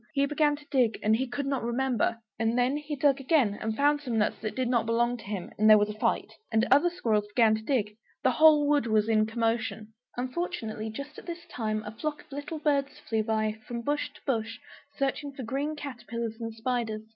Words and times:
He 0.15 0.25
began 0.25 0.55
to 0.55 0.65
dig, 0.71 0.97
and 1.03 1.15
he 1.15 1.27
could 1.27 1.45
not 1.45 1.61
remember. 1.63 2.17
And 2.39 2.57
then 2.57 2.75
he 2.75 2.95
dug 2.95 3.19
again 3.19 3.59
and 3.61 3.77
found 3.77 4.01
some 4.01 4.17
nuts 4.17 4.37
that 4.41 4.55
did 4.55 4.67
not 4.67 4.87
belong 4.87 5.15
to 5.17 5.25
him; 5.25 5.51
and 5.59 5.69
there 5.69 5.77
was 5.77 5.89
a 5.91 5.99
fight. 5.99 6.33
And 6.51 6.65
other 6.71 6.89
squirrels 6.89 7.27
began 7.27 7.53
to 7.53 7.61
dig, 7.61 7.97
the 8.23 8.31
whole 8.31 8.67
wood 8.67 8.87
was 8.87 9.07
in 9.07 9.27
commotion! 9.27 9.93
Unfortunately, 10.17 10.89
just 10.89 11.19
at 11.19 11.27
this 11.27 11.45
time 11.45 11.83
a 11.85 11.91
flock 11.91 12.21
of 12.23 12.31
little 12.31 12.57
birds 12.57 12.97
flew 12.97 13.21
by, 13.21 13.59
from 13.67 13.81
bush 13.83 14.09
to 14.15 14.21
bush, 14.25 14.57
searching 14.97 15.33
for 15.33 15.43
green 15.43 15.75
caterpillars 15.75 16.37
and 16.39 16.55
spiders. 16.55 17.03